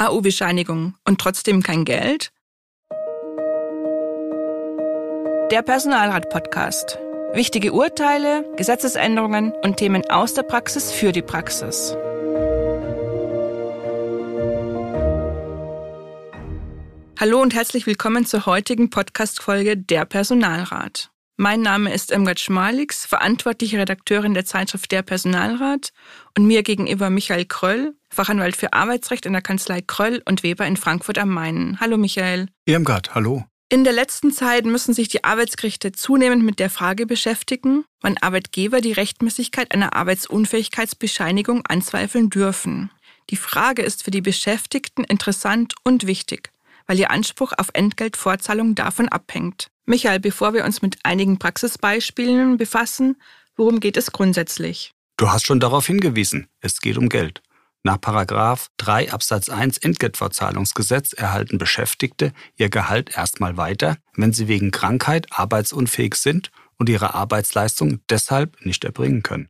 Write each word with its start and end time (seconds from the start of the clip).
AU-Bescheinigung 0.00 0.94
und 1.06 1.20
trotzdem 1.20 1.62
kein 1.62 1.84
Geld? 1.84 2.32
Der 5.50 5.60
Personalrat-Podcast. 5.62 6.98
Wichtige 7.34 7.74
Urteile, 7.74 8.50
Gesetzesänderungen 8.56 9.52
und 9.62 9.76
Themen 9.76 10.08
aus 10.08 10.32
der 10.32 10.42
Praxis 10.44 10.90
für 10.90 11.12
die 11.12 11.20
Praxis. 11.20 11.94
Hallo 17.18 17.42
und 17.42 17.52
herzlich 17.52 17.86
willkommen 17.86 18.24
zur 18.24 18.46
heutigen 18.46 18.88
Podcast-Folge 18.88 19.76
Der 19.76 20.06
Personalrat. 20.06 21.10
Mein 21.42 21.62
Name 21.62 21.90
ist 21.90 22.12
Emgard 22.12 22.38
Schmalix, 22.38 23.06
verantwortliche 23.06 23.78
Redakteurin 23.78 24.34
der 24.34 24.44
Zeitschrift 24.44 24.92
Der 24.92 25.00
Personalrat 25.00 25.88
und 26.36 26.44
mir 26.44 26.62
gegenüber 26.62 27.08
Michael 27.08 27.46
Kröll, 27.46 27.94
Fachanwalt 28.10 28.58
für 28.58 28.74
Arbeitsrecht 28.74 29.24
in 29.24 29.32
der 29.32 29.40
Kanzlei 29.40 29.80
Kröll 29.80 30.20
und 30.26 30.42
Weber 30.42 30.66
in 30.66 30.76
Frankfurt 30.76 31.16
am 31.16 31.30
Main. 31.30 31.78
Hallo 31.80 31.96
Michael. 31.96 32.48
Irmgard, 32.66 33.14
hallo. 33.14 33.46
In 33.70 33.84
der 33.84 33.94
letzten 33.94 34.32
Zeit 34.32 34.66
müssen 34.66 34.92
sich 34.92 35.08
die 35.08 35.24
Arbeitsgerichte 35.24 35.92
zunehmend 35.92 36.44
mit 36.44 36.58
der 36.58 36.68
Frage 36.68 37.06
beschäftigen, 37.06 37.86
wann 38.02 38.18
Arbeitgeber 38.18 38.82
die 38.82 38.92
Rechtmäßigkeit 38.92 39.72
einer 39.72 39.96
Arbeitsunfähigkeitsbescheinigung 39.96 41.64
anzweifeln 41.64 42.28
dürfen. 42.28 42.90
Die 43.30 43.36
Frage 43.36 43.80
ist 43.80 44.02
für 44.02 44.10
die 44.10 44.20
Beschäftigten 44.20 45.04
interessant 45.04 45.72
und 45.84 46.06
wichtig, 46.06 46.50
weil 46.90 46.98
ihr 46.98 47.12
Anspruch 47.12 47.52
auf 47.56 47.68
Entgeltvorzahlung 47.72 48.74
davon 48.74 49.08
abhängt. 49.08 49.70
Michael, 49.86 50.18
bevor 50.18 50.54
wir 50.54 50.64
uns 50.64 50.82
mit 50.82 50.98
einigen 51.04 51.38
Praxisbeispielen 51.38 52.56
befassen, 52.56 53.14
worum 53.54 53.78
geht 53.78 53.96
es 53.96 54.10
grundsätzlich? 54.10 54.92
Du 55.16 55.30
hast 55.30 55.46
schon 55.46 55.60
darauf 55.60 55.86
hingewiesen, 55.86 56.48
es 56.60 56.80
geht 56.80 56.98
um 56.98 57.08
Geld. 57.08 57.42
Nach 57.84 57.98
3 57.98 59.12
Absatz 59.12 59.48
1 59.48 59.78
Entgeltfortzahlungsgesetz 59.78 61.12
erhalten 61.12 61.58
Beschäftigte 61.58 62.32
ihr 62.56 62.70
Gehalt 62.70 63.16
erstmal 63.16 63.56
weiter, 63.56 63.96
wenn 64.16 64.32
sie 64.32 64.48
wegen 64.48 64.72
Krankheit 64.72 65.28
arbeitsunfähig 65.30 66.16
sind 66.16 66.50
und 66.76 66.88
ihre 66.88 67.14
Arbeitsleistung 67.14 68.00
deshalb 68.10 68.66
nicht 68.66 68.82
erbringen 68.82 69.22
können. 69.22 69.48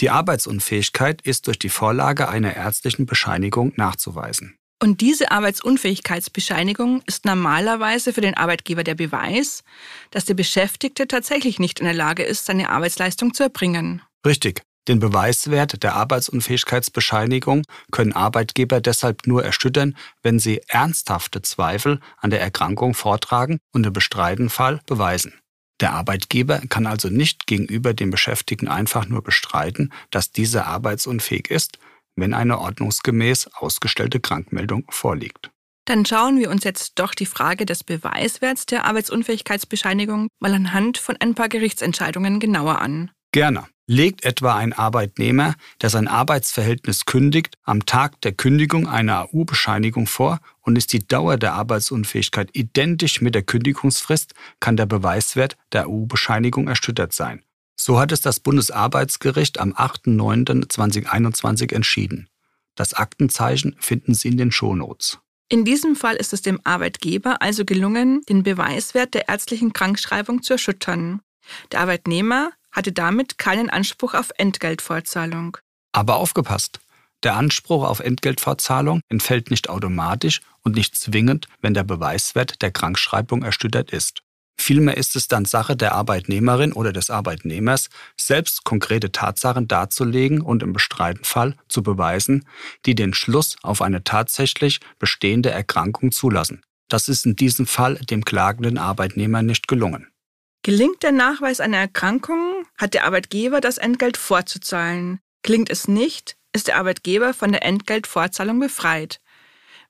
Die 0.00 0.08
Arbeitsunfähigkeit 0.08 1.20
ist 1.20 1.48
durch 1.48 1.58
die 1.58 1.68
Vorlage 1.68 2.30
einer 2.30 2.56
ärztlichen 2.56 3.04
Bescheinigung 3.04 3.74
nachzuweisen. 3.76 4.56
Und 4.82 5.00
diese 5.00 5.30
Arbeitsunfähigkeitsbescheinigung 5.30 7.02
ist 7.06 7.24
normalerweise 7.24 8.12
für 8.12 8.20
den 8.20 8.36
Arbeitgeber 8.36 8.82
der 8.82 8.96
Beweis, 8.96 9.62
dass 10.10 10.24
der 10.24 10.34
Beschäftigte 10.34 11.06
tatsächlich 11.06 11.60
nicht 11.60 11.78
in 11.78 11.84
der 11.84 11.94
Lage 11.94 12.24
ist, 12.24 12.46
seine 12.46 12.68
Arbeitsleistung 12.68 13.32
zu 13.32 13.44
erbringen. 13.44 14.02
Richtig. 14.26 14.62
Den 14.88 14.98
Beweiswert 14.98 15.84
der 15.84 15.94
Arbeitsunfähigkeitsbescheinigung 15.94 17.62
können 17.92 18.12
Arbeitgeber 18.12 18.80
deshalb 18.80 19.28
nur 19.28 19.44
erschüttern, 19.44 19.96
wenn 20.20 20.40
sie 20.40 20.60
ernsthafte 20.66 21.42
Zweifel 21.42 22.00
an 22.16 22.30
der 22.30 22.40
Erkrankung 22.40 22.94
vortragen 22.94 23.60
und 23.72 23.86
im 23.86 23.92
bestreiten 23.92 24.50
Fall 24.50 24.80
beweisen. 24.86 25.32
Der 25.80 25.92
Arbeitgeber 25.92 26.60
kann 26.68 26.88
also 26.88 27.08
nicht 27.08 27.46
gegenüber 27.46 27.94
dem 27.94 28.10
Beschäftigten 28.10 28.66
einfach 28.66 29.06
nur 29.06 29.22
bestreiten, 29.22 29.92
dass 30.10 30.32
dieser 30.32 30.66
arbeitsunfähig 30.66 31.52
ist, 31.52 31.78
wenn 32.16 32.34
eine 32.34 32.58
ordnungsgemäß 32.58 33.48
ausgestellte 33.54 34.20
Krankmeldung 34.20 34.84
vorliegt. 34.90 35.50
Dann 35.84 36.06
schauen 36.06 36.38
wir 36.38 36.50
uns 36.50 36.64
jetzt 36.64 36.98
doch 36.98 37.14
die 37.14 37.26
Frage 37.26 37.66
des 37.66 37.82
Beweiswerts 37.82 38.66
der 38.66 38.84
Arbeitsunfähigkeitsbescheinigung 38.84 40.28
mal 40.38 40.54
anhand 40.54 40.98
von 40.98 41.16
ein 41.18 41.34
paar 41.34 41.48
Gerichtsentscheidungen 41.48 42.38
genauer 42.38 42.80
an. 42.80 43.10
Gerne. 43.32 43.66
Legt 43.88 44.24
etwa 44.24 44.54
ein 44.54 44.72
Arbeitnehmer, 44.72 45.54
der 45.80 45.90
sein 45.90 46.06
Arbeitsverhältnis 46.06 47.04
kündigt, 47.04 47.56
am 47.64 47.84
Tag 47.84 48.20
der 48.20 48.32
Kündigung 48.32 48.86
eine 48.86 49.18
AU-Bescheinigung 49.18 50.06
vor 50.06 50.38
und 50.60 50.78
ist 50.78 50.92
die 50.92 51.06
Dauer 51.06 51.36
der 51.36 51.54
Arbeitsunfähigkeit 51.54 52.50
identisch 52.52 53.20
mit 53.20 53.34
der 53.34 53.42
Kündigungsfrist, 53.42 54.34
kann 54.60 54.76
der 54.76 54.86
Beweiswert 54.86 55.56
der 55.72 55.86
AU-Bescheinigung 55.86 56.68
erschüttert 56.68 57.12
sein. 57.12 57.42
So 57.84 57.98
hat 57.98 58.12
es 58.12 58.20
das 58.20 58.38
Bundesarbeitsgericht 58.38 59.58
am 59.58 59.72
8.9.2021 59.72 61.74
entschieden. 61.74 62.28
Das 62.76 62.94
Aktenzeichen 62.94 63.74
finden 63.80 64.14
Sie 64.14 64.28
in 64.28 64.36
den 64.36 64.52
Shownotes. 64.52 65.18
In 65.48 65.64
diesem 65.64 65.96
Fall 65.96 66.14
ist 66.14 66.32
es 66.32 66.42
dem 66.42 66.60
Arbeitgeber 66.62 67.42
also 67.42 67.64
gelungen, 67.64 68.22
den 68.28 68.44
Beweiswert 68.44 69.14
der 69.14 69.28
ärztlichen 69.28 69.72
Krankschreibung 69.72 70.44
zu 70.44 70.52
erschüttern. 70.52 71.22
Der 71.72 71.80
Arbeitnehmer 71.80 72.52
hatte 72.70 72.92
damit 72.92 73.38
keinen 73.38 73.68
Anspruch 73.68 74.14
auf 74.14 74.30
Entgeltfortzahlung. 74.38 75.56
Aber 75.90 76.18
aufgepasst! 76.18 76.78
Der 77.24 77.34
Anspruch 77.34 77.82
auf 77.82 77.98
Entgeltfortzahlung 77.98 79.00
entfällt 79.08 79.50
nicht 79.50 79.68
automatisch 79.68 80.40
und 80.62 80.76
nicht 80.76 80.94
zwingend, 80.94 81.48
wenn 81.60 81.74
der 81.74 81.82
Beweiswert 81.82 82.62
der 82.62 82.70
Krankschreibung 82.70 83.42
erschüttert 83.42 83.90
ist. 83.90 84.22
Vielmehr 84.56 84.96
ist 84.96 85.16
es 85.16 85.28
dann 85.28 85.44
Sache 85.44 85.76
der 85.76 85.94
Arbeitnehmerin 85.94 86.72
oder 86.72 86.92
des 86.92 87.10
Arbeitnehmers, 87.10 87.88
selbst 88.16 88.64
konkrete 88.64 89.10
Tatsachen 89.10 89.66
darzulegen 89.66 90.40
und 90.40 90.62
im 90.62 90.72
bestreiten 90.72 91.24
Fall 91.24 91.56
zu 91.68 91.82
beweisen, 91.82 92.46
die 92.86 92.94
den 92.94 93.14
Schluss 93.14 93.56
auf 93.62 93.82
eine 93.82 94.04
tatsächlich 94.04 94.80
bestehende 94.98 95.50
Erkrankung 95.50 96.12
zulassen. 96.12 96.62
Das 96.88 97.08
ist 97.08 97.26
in 97.26 97.36
diesem 97.36 97.66
Fall 97.66 97.96
dem 97.96 98.24
klagenden 98.24 98.78
Arbeitnehmer 98.78 99.42
nicht 99.42 99.66
gelungen. 99.66 100.08
Gelingt 100.62 101.02
der 101.02 101.12
Nachweis 101.12 101.58
einer 101.58 101.78
Erkrankung, 101.78 102.66
hat 102.78 102.94
der 102.94 103.04
Arbeitgeber 103.04 103.60
das 103.60 103.78
Entgelt 103.78 104.16
vorzuzahlen. 104.16 105.18
Klingt 105.42 105.70
es 105.70 105.88
nicht, 105.88 106.36
ist 106.52 106.68
der 106.68 106.76
Arbeitgeber 106.76 107.34
von 107.34 107.50
der 107.50 107.64
Entgeltvorzahlung 107.64 108.60
befreit. 108.60 109.20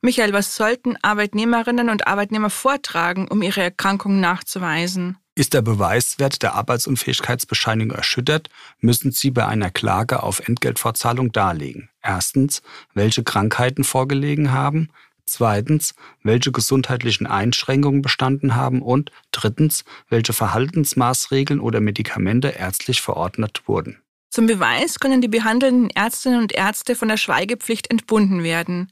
Michael, 0.05 0.33
was 0.33 0.57
sollten 0.57 0.97
Arbeitnehmerinnen 1.01 1.89
und 1.89 2.09
Arbeitnehmer 2.09 2.51
vortragen, 2.51 3.29
um 3.29 3.41
ihre 3.41 3.63
Erkrankung 3.63 4.19
nachzuweisen? 4.19 5.17
Ist 5.37 5.55
der 5.55 5.63
Beweiswert 5.63 6.43
der 6.43 6.57
Arbeitsunfähigkeitsbescheinigung 6.57 7.97
erschüttert, 7.97 8.51
müssen 8.81 9.13
Sie 9.13 9.31
bei 9.31 9.47
einer 9.47 9.71
Klage 9.71 10.25
auf 10.25 10.41
Entgeltfortzahlung 10.41 11.31
darlegen. 11.31 11.89
Erstens, 12.03 12.63
welche 12.95 13.23
Krankheiten 13.23 13.85
vorgelegen 13.85 14.51
haben. 14.51 14.91
Zweitens, 15.25 15.95
welche 16.25 16.51
gesundheitlichen 16.51 17.29
Einschränkungen 17.29 18.03
bestanden 18.03 18.57
haben. 18.57 18.83
Und 18.83 19.13
drittens, 19.31 19.85
welche 20.09 20.33
Verhaltensmaßregeln 20.33 21.61
oder 21.61 21.81
Medikamente 21.81 22.49
ärztlich 22.49 23.01
verordnet 23.01 23.63
wurden. 23.67 24.03
Zum 24.31 24.47
Beweis 24.47 24.99
können 24.99 25.21
die 25.21 25.29
behandelnden 25.29 25.91
Ärztinnen 25.91 26.41
und 26.41 26.53
Ärzte 26.53 26.97
von 26.97 27.09
der 27.09 27.19
Schweigepflicht 27.19 27.91
entbunden 27.91 28.43
werden. 28.43 28.91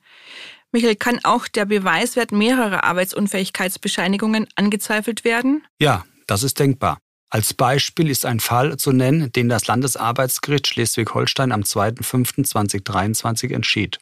Michael, 0.72 0.96
kann 0.96 1.18
auch 1.24 1.48
der 1.48 1.64
Beweiswert 1.64 2.30
mehrerer 2.30 2.84
Arbeitsunfähigkeitsbescheinigungen 2.84 4.46
angezweifelt 4.54 5.24
werden? 5.24 5.64
Ja, 5.80 6.04
das 6.26 6.42
ist 6.42 6.60
denkbar. 6.60 6.98
Als 7.28 7.54
Beispiel 7.54 8.10
ist 8.10 8.26
ein 8.26 8.40
Fall 8.40 8.76
zu 8.76 8.92
nennen, 8.92 9.32
den 9.32 9.48
das 9.48 9.66
Landesarbeitsgericht 9.66 10.66
Schleswig-Holstein 10.68 11.52
am 11.52 11.62
2.5.2023 11.62 13.52
entschied. 13.52 13.98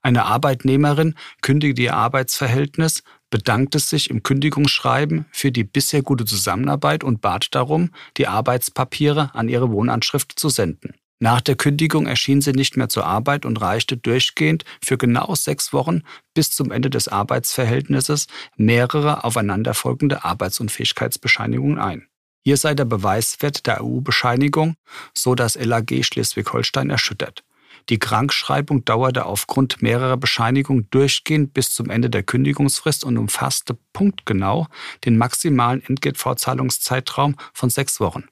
Eine 0.00 0.24
Arbeitnehmerin 0.24 1.14
kündigte 1.42 1.82
ihr 1.82 1.94
Arbeitsverhältnis, 1.94 3.02
bedankte 3.30 3.78
sich 3.78 4.10
im 4.10 4.22
Kündigungsschreiben 4.22 5.26
für 5.30 5.52
die 5.52 5.64
bisher 5.64 6.02
gute 6.02 6.24
Zusammenarbeit 6.24 7.04
und 7.04 7.20
bat 7.20 7.54
darum, 7.54 7.90
die 8.16 8.26
Arbeitspapiere 8.26 9.34
an 9.34 9.48
ihre 9.48 9.70
Wohnanschrift 9.70 10.38
zu 10.38 10.48
senden. 10.48 10.94
Nach 11.22 11.40
der 11.40 11.54
Kündigung 11.54 12.08
erschien 12.08 12.40
sie 12.40 12.50
nicht 12.50 12.76
mehr 12.76 12.88
zur 12.88 13.06
Arbeit 13.06 13.46
und 13.46 13.60
reichte 13.60 13.96
durchgehend 13.96 14.64
für 14.84 14.98
genau 14.98 15.36
sechs 15.36 15.72
Wochen 15.72 16.02
bis 16.34 16.50
zum 16.50 16.72
Ende 16.72 16.90
des 16.90 17.06
Arbeitsverhältnisses 17.06 18.26
mehrere 18.56 19.22
aufeinanderfolgende 19.22 20.24
Arbeitsunfähigkeitsbescheinigungen 20.24 21.78
ein. 21.78 22.08
Hier 22.44 22.56
sei 22.56 22.74
der 22.74 22.86
Beweiswert 22.86 23.68
der 23.68 23.84
EU-Bescheinigung, 23.84 24.74
so 25.14 25.36
das 25.36 25.54
LAG 25.54 26.02
Schleswig-Holstein, 26.02 26.90
erschüttert. 26.90 27.44
Die 27.88 28.00
Krankschreibung 28.00 28.84
dauerte 28.84 29.24
aufgrund 29.24 29.80
mehrerer 29.80 30.16
Bescheinigungen 30.16 30.88
durchgehend 30.90 31.54
bis 31.54 31.70
zum 31.70 31.88
Ende 31.88 32.10
der 32.10 32.24
Kündigungsfrist 32.24 33.04
und 33.04 33.16
umfasste 33.16 33.78
punktgenau 33.92 34.66
den 35.04 35.18
maximalen 35.18 35.84
Entgeltfortzahlungszeitraum 35.84 37.36
von 37.52 37.70
sechs 37.70 38.00
Wochen. 38.00 38.24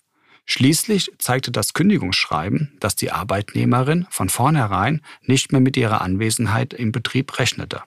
Schließlich 0.51 1.13
zeigte 1.19 1.53
das 1.53 1.75
Kündigungsschreiben, 1.75 2.77
dass 2.81 2.97
die 2.97 3.13
Arbeitnehmerin 3.13 4.09
von 4.11 4.29
vornherein 4.29 5.01
nicht 5.23 5.53
mehr 5.53 5.61
mit 5.61 5.77
ihrer 5.77 6.01
Anwesenheit 6.01 6.75
im 6.75 6.91
Betrieb 6.91 7.39
rechnete. 7.39 7.83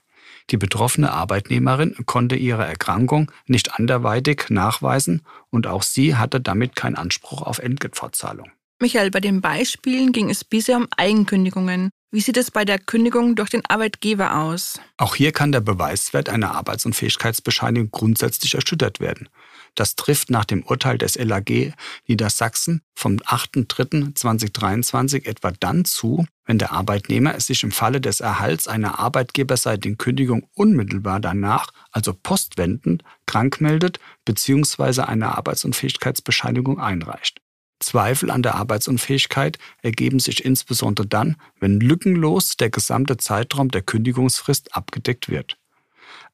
Die 0.50 0.56
betroffene 0.56 1.12
Arbeitnehmerin 1.12 1.94
konnte 2.06 2.38
ihre 2.38 2.66
Erkrankung 2.66 3.30
nicht 3.48 3.78
anderweitig 3.78 4.46
nachweisen 4.48 5.24
und 5.50 5.68
auch 5.68 5.84
sie 5.84 6.16
hatte 6.16 6.40
damit 6.40 6.78
keinen 6.78 6.96
Anspruch 6.96 7.42
auf 7.42 7.60
Entgeltfortzahlung. 7.60 8.50
Michael, 8.80 9.12
bei 9.12 9.20
den 9.20 9.42
Beispielen 9.42 10.14
ging 10.14 10.30
es 10.30 10.46
bisher 10.46 10.78
um 10.78 10.88
Eigenkündigungen. 10.96 11.90
Wie 12.12 12.22
sieht 12.22 12.38
es 12.38 12.50
bei 12.50 12.64
der 12.64 12.80
Kündigung 12.80 13.36
durch 13.36 13.50
den 13.50 13.66
Arbeitgeber 13.66 14.38
aus? 14.38 14.80
Auch 14.96 15.16
hier 15.16 15.34
kann 15.34 15.52
der 15.52 15.62
Beweiswert 15.62 16.30
einer 16.30 16.56
Arbeitsunfähigkeitsbescheinigung 16.56 17.92
grundsätzlich 17.92 18.56
erschüttert 18.56 19.02
werden. 19.02 19.28
Das 19.76 19.96
trifft 19.96 20.30
nach 20.30 20.46
dem 20.46 20.64
Urteil 20.64 20.98
des 20.98 21.16
LAG 21.16 21.74
Niedersachsen 22.08 22.82
vom 22.94 23.18
8.3.2023 23.18 25.26
etwa 25.26 25.52
dann 25.52 25.84
zu, 25.86 26.26
Wenn 26.46 26.60
der 26.60 26.74
Arbeitnehmer 26.74 27.40
sich 27.40 27.64
im 27.64 27.72
Falle 27.72 28.02
des 28.02 28.20
Erhalts 28.20 28.68
einer 28.68 29.00
arbeitgeberseitigen 29.00 29.98
Kündigung 29.98 30.46
unmittelbar 30.54 31.22
danach, 31.22 31.68
also 31.92 32.14
postwendend, 32.14 33.02
krank 33.26 33.62
meldet 33.62 34.02
bzw. 34.26 35.04
eine 35.04 35.38
Arbeitsunfähigkeitsbescheinigung 35.38 36.82
einreicht. 36.82 37.40
Zweifel 37.80 38.32
an 38.32 38.44
der 38.44 38.56
Arbeitsunfähigkeit 38.56 39.58
ergeben 39.82 40.20
sich 40.20 40.44
insbesondere 40.44 41.08
dann, 41.08 41.38
wenn 41.60 41.80
lückenlos 41.80 42.58
der 42.58 42.70
gesamte 42.70 43.16
Zeitraum 43.18 43.70
der 43.70 43.82
Kündigungsfrist 43.82 44.76
abgedeckt 44.76 45.30
wird. 45.30 45.58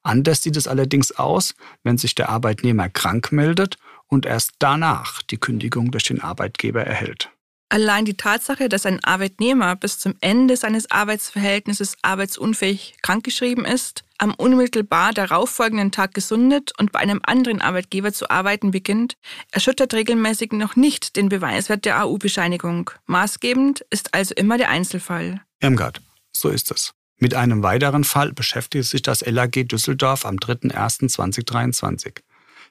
Anders 0.02 0.42
sieht 0.42 0.56
es 0.56 0.66
allerdings 0.66 1.12
aus, 1.12 1.54
wenn 1.82 1.98
sich 1.98 2.14
der 2.14 2.28
Arbeitnehmer 2.28 2.88
krank 2.88 3.32
meldet 3.32 3.76
und 4.06 4.26
erst 4.26 4.52
danach 4.58 5.22
die 5.22 5.38
Kündigung 5.38 5.90
durch 5.90 6.04
den 6.04 6.20
Arbeitgeber 6.20 6.82
erhält. 6.82 7.30
Allein 7.72 8.04
die 8.04 8.16
Tatsache, 8.16 8.68
dass 8.68 8.84
ein 8.84 9.02
Arbeitnehmer 9.04 9.76
bis 9.76 10.00
zum 10.00 10.16
Ende 10.20 10.56
seines 10.56 10.90
Arbeitsverhältnisses 10.90 11.96
arbeitsunfähig 12.02 12.96
krankgeschrieben 13.00 13.64
ist, 13.64 14.02
am 14.18 14.34
unmittelbar 14.34 15.12
darauffolgenden 15.12 15.92
Tag 15.92 16.12
gesundet 16.12 16.72
und 16.78 16.90
bei 16.90 16.98
einem 16.98 17.20
anderen 17.22 17.60
Arbeitgeber 17.60 18.12
zu 18.12 18.28
arbeiten 18.28 18.72
beginnt, 18.72 19.16
erschüttert 19.52 19.94
regelmäßig 19.94 20.50
noch 20.50 20.74
nicht 20.74 21.14
den 21.14 21.28
Beweiswert 21.28 21.84
der 21.84 22.02
AU-Bescheinigung. 22.02 22.90
Maßgebend 23.06 23.82
ist 23.90 24.14
also 24.14 24.34
immer 24.34 24.58
der 24.58 24.70
Einzelfall. 24.70 25.40
Irmgard, 25.60 26.02
so 26.32 26.48
ist 26.48 26.72
es. 26.72 26.92
Mit 27.22 27.34
einem 27.34 27.62
weiteren 27.62 28.04
Fall 28.04 28.32
beschäftigt 28.32 28.86
sich 28.86 29.02
das 29.02 29.20
LAG 29.20 29.68
Düsseldorf 29.68 30.24
am 30.24 30.36
3.1.2023. 30.36 32.22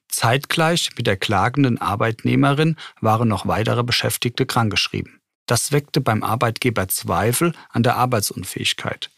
Zeitgleich 0.08 0.90
mit 0.98 1.06
der 1.06 1.18
klagenden 1.18 1.80
Arbeitnehmerin 1.80 2.76
waren 3.00 3.28
noch 3.28 3.46
weitere 3.46 3.84
Beschäftigte 3.84 4.48
krankgeschrieben. 4.48 5.22
Das 5.46 5.72
weckte 5.72 6.02
beim 6.02 6.24
Arbeitgeber 6.24 6.88
Zweifel 6.88 7.54
an 7.70 7.84
der 7.84 7.98
Arbeitsunfähigkeit. 7.98 9.12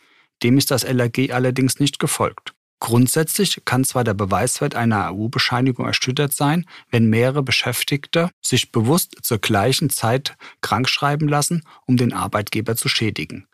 Dem 0.44 0.58
ist 0.58 0.70
das 0.70 0.84
LAG 0.84 1.32
allerdings 1.32 1.80
nicht 1.80 1.98
gefolgt. 1.98 2.54
Grundsätzlich 2.82 3.62
kann 3.64 3.86
zwar 3.86 4.04
der 4.04 4.16
Beweiswert 4.16 4.76
einer 4.76 5.08
AU-Bescheinigung 5.08 5.86
erschüttert 5.86 6.34
sein, 6.34 6.66
wenn 6.90 7.10
mehrere 7.10 7.44
Beschäftigte 7.44 8.32
sich 8.42 8.74
bewusst 8.74 9.16
zur 9.22 9.38
gleichen 9.38 9.90
Zeit 9.90 10.36
krankschreiben 10.60 11.30
lassen, 11.30 11.64
um 11.86 11.96
den 11.96 12.12
Arbeitgeber 12.12 12.76
zu 12.76 12.90
schädigen. 12.90 13.48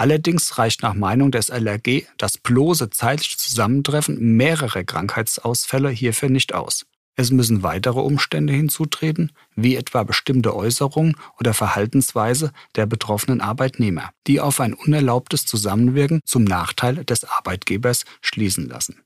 Allerdings 0.00 0.56
reicht 0.56 0.82
nach 0.82 0.94
Meinung 0.94 1.30
des 1.30 1.50
LRG 1.50 2.06
das 2.16 2.38
bloße 2.38 2.88
zeitliche 2.88 3.36
Zusammentreffen 3.36 4.18
mehrerer 4.18 4.82
Krankheitsausfälle 4.82 5.90
hierfür 5.90 6.30
nicht 6.30 6.54
aus. 6.54 6.86
Es 7.16 7.30
müssen 7.30 7.62
weitere 7.62 8.00
Umstände 8.00 8.54
hinzutreten, 8.54 9.30
wie 9.56 9.76
etwa 9.76 10.04
bestimmte 10.04 10.56
Äußerungen 10.56 11.16
oder 11.38 11.52
Verhaltensweise 11.52 12.50
der 12.76 12.86
betroffenen 12.86 13.42
Arbeitnehmer, 13.42 14.08
die 14.26 14.40
auf 14.40 14.60
ein 14.60 14.72
unerlaubtes 14.72 15.44
Zusammenwirken 15.44 16.22
zum 16.24 16.44
Nachteil 16.44 17.04
des 17.04 17.24
Arbeitgebers 17.24 18.06
schließen 18.22 18.70
lassen. 18.70 19.02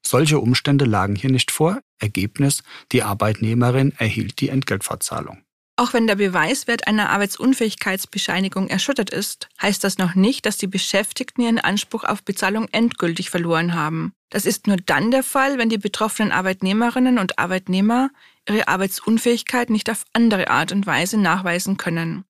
Solche 0.00 0.38
Umstände 0.38 0.86
lagen 0.86 1.14
hier 1.14 1.30
nicht 1.30 1.50
vor. 1.50 1.80
Ergebnis, 1.98 2.62
die 2.90 3.02
Arbeitnehmerin 3.02 3.92
erhielt 3.98 4.40
die 4.40 4.48
Entgeltfortzahlung. 4.48 5.42
Auch 5.82 5.94
wenn 5.94 6.06
der 6.06 6.14
Beweiswert 6.14 6.86
einer 6.86 7.10
Arbeitsunfähigkeitsbescheinigung 7.10 8.68
erschüttert 8.68 9.10
ist, 9.10 9.48
heißt 9.60 9.82
das 9.82 9.98
noch 9.98 10.14
nicht, 10.14 10.46
dass 10.46 10.56
die 10.56 10.68
Beschäftigten 10.68 11.42
ihren 11.42 11.58
Anspruch 11.58 12.04
auf 12.04 12.22
Bezahlung 12.22 12.68
endgültig 12.70 13.30
verloren 13.30 13.74
haben. 13.74 14.12
Das 14.30 14.46
ist 14.46 14.68
nur 14.68 14.76
dann 14.76 15.10
der 15.10 15.24
Fall, 15.24 15.58
wenn 15.58 15.70
die 15.70 15.78
betroffenen 15.78 16.30
Arbeitnehmerinnen 16.30 17.18
und 17.18 17.40
Arbeitnehmer 17.40 18.10
ihre 18.48 18.68
Arbeitsunfähigkeit 18.68 19.70
nicht 19.70 19.90
auf 19.90 20.04
andere 20.12 20.50
Art 20.50 20.70
und 20.70 20.86
Weise 20.86 21.18
nachweisen 21.18 21.78
können. 21.78 22.26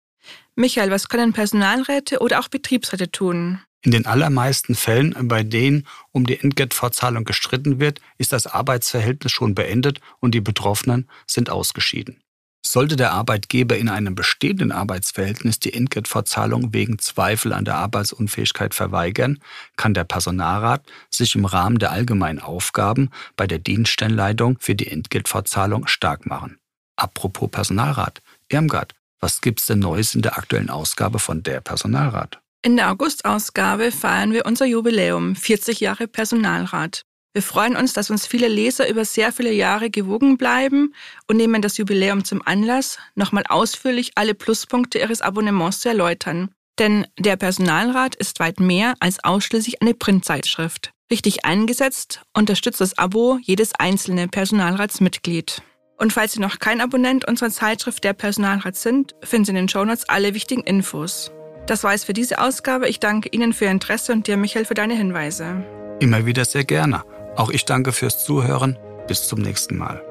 Michael, 0.55 0.91
was 0.91 1.11
können 1.11 1.35
Personalräte 1.35 2.21
oder 2.21 2.41
auch 2.41 2.49
Betriebsräte 2.49 3.11
tun? 3.11 3.61
In 3.83 3.91
den 3.91 4.07
allermeisten 4.07 4.75
Fällen, 4.75 5.15
bei 5.29 5.43
denen 5.43 5.87
um 6.11 6.25
die 6.25 6.41
Entgeltfortzahlung 6.41 7.25
gestritten 7.25 7.81
wird, 7.81 8.01
ist 8.17 8.33
das 8.33 8.47
Arbeitsverhältnis 8.47 9.31
schon 9.31 9.55
beendet 9.55 10.01
und 10.21 10.35
die 10.35 10.41
Betroffenen 10.41 11.07
sind 11.27 11.51
ausgeschieden. 11.51 12.23
Sollte 12.65 12.97
der 12.97 13.13
Arbeitgeber 13.13 13.77
in 13.77 13.89
einem 13.89 14.15
bestehenden 14.15 14.71
Arbeitsverhältnis 14.71 15.59
die 15.59 15.75
Entgeltfortzahlung 15.75 16.73
wegen 16.73 16.99
Zweifel 16.99 17.53
an 17.53 17.65
der 17.65 17.75
Arbeitsunfähigkeit 17.75 18.73
verweigern, 18.73 19.41
kann 19.77 19.95
der 19.95 20.05
Personalrat 20.05 20.85
sich 21.11 21.35
im 21.35 21.45
Rahmen 21.45 21.79
der 21.79 21.91
allgemeinen 21.91 22.39
Aufgaben 22.39 23.11
bei 23.37 23.47
der 23.47 23.59
Dienststellenleitung 23.59 24.59
für 24.61 24.77
die 24.77 24.87
Entgeltfortzahlung 24.87 25.89
stark 25.89 26.25
machen. 26.27 26.59
Apropos 26.97 27.51
Personalrat, 27.51 28.23
Irmgard, 28.49 28.95
was 29.19 29.41
gibt's 29.41 29.67
denn 29.67 29.81
Neues 29.81 30.15
in 30.15 30.23
der 30.23 30.39
aktuellen 30.39 30.71
Ausgabe 30.71 31.19
von 31.19 31.43
der 31.43 31.61
Personalrat? 31.61 32.41
In 32.65 32.77
der 32.77 32.93
Augustausgabe 32.93 33.91
feiern 33.91 34.33
wir 34.33 34.47
unser 34.47 34.67
Jubiläum, 34.67 35.35
40 35.35 35.81
Jahre 35.81 36.07
Personalrat. 36.07 37.05
Wir 37.35 37.43
freuen 37.43 37.77
uns, 37.77 37.95
dass 37.95 38.11
uns 38.11 38.27
viele 38.27 38.49
Leser 38.49 38.89
über 38.91 39.07
sehr 39.07 39.33
viele 39.33 39.53
Jahre 39.53 39.89
gewogen 39.89 40.37
bleiben 40.37 40.95
und 41.29 41.39
nehmen 41.39 41.63
das 41.63 41.79
Jubiläum 41.79 42.25
zum 42.25 42.43
Anlass, 42.45 42.99
nochmal 43.15 43.45
ausführlich 43.49 44.13
alle 44.17 44.35
Pluspunkte 44.35 44.99
Ihres 44.99 45.23
Abonnements 45.23 45.81
zu 45.81 45.89
erläutern. 45.89 46.51
Denn 46.79 47.07
der 47.19 47.37
Personalrat 47.37 48.15
ist 48.15 48.39
weit 48.41 48.61
mehr 48.61 48.95
als 49.01 49.25
ausschließlich 49.25 49.81
eine 49.81 49.95
Printzeitschrift. 49.95 50.93
Richtig 51.11 51.45
eingesetzt 51.45 52.23
unterstützt 52.35 52.81
das 52.81 52.99
Abo 52.99 53.39
jedes 53.43 53.75
einzelne 53.79 54.29
Personalratsmitglied. 54.29 55.63
Und 55.99 56.13
falls 56.13 56.33
Sie 56.33 56.41
noch 56.41 56.59
kein 56.59 56.81
Abonnent 56.81 57.27
unserer 57.29 57.51
Zeitschrift 57.51 58.03
Der 58.05 58.13
Personalrat 58.13 58.77
sind, 58.77 59.15
finden 59.23 59.45
Sie 59.45 59.51
in 59.51 59.57
den 59.57 59.69
Shownotes 59.69 60.09
alle 60.09 60.35
wichtigen 60.35 60.63
Infos. 60.63 61.31
Das 61.67 61.85
war 61.85 61.95
es 61.95 62.05
für 62.05 62.13
diese 62.13 62.41
Ausgabe. 62.41 62.89
Ich 62.89 62.99
danke 62.99 63.29
Ihnen 63.31 63.53
für 63.53 63.67
Ihr 63.67 63.71
Interesse 63.71 64.13
und 64.13 64.27
dir, 64.27 64.37
Michael, 64.37 64.65
für 64.65 64.75
deine 64.75 64.95
Hinweise. 64.95 65.65
Immer 66.01 66.27
wieder 66.27 66.45
sehr 66.45 66.65
gerne. 66.65 67.05
Auch 67.37 67.51
ich 67.51 67.65
danke 67.65 67.93
fürs 67.93 68.25
Zuhören. 68.25 68.79
Bis 69.07 69.27
zum 69.27 69.41
nächsten 69.41 69.77
Mal. 69.77 70.03